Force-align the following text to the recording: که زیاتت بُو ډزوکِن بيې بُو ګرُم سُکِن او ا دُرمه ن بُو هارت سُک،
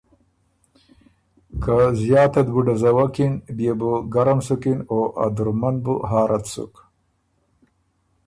که 1.63 1.75
زیاتت 2.01 2.47
بُو 2.53 2.61
ډزوکِن 2.65 3.33
بيې 3.55 3.73
بُو 3.79 3.91
ګرُم 4.13 4.39
سُکِن 4.47 4.79
او 4.91 4.99
ا 5.25 5.27
دُرمه 5.35 5.69
ن 5.73 5.75
بُو 5.83 5.93
هارت 6.09 6.45
سُک، 6.53 6.73